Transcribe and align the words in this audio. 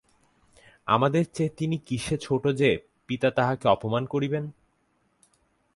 আমাদের 0.87 1.23
চেয়ে 1.33 1.49
তিনি 1.57 1.77
কিসে 1.77 2.15
ছােট 2.17 2.43
যে, 2.55 2.69
পিতা 3.07 3.31
তাঁহাকে 3.31 3.67
অপমান 3.67 4.05
করিবেন? 4.05 4.51